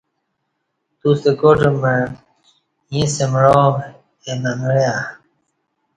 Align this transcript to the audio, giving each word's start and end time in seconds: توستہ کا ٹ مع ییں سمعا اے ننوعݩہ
توستہ 0.99 1.31
کا 1.39 1.49
ٹ 1.59 1.61
مع 1.81 1.95
ییں 2.93 3.07
سمعا 3.15 3.63
اے 4.23 4.31
ننوعݩہ 4.41 4.95